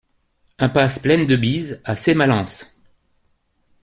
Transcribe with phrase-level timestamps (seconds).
[0.57, 2.75] Impasse Plaine de Bise à Sémalens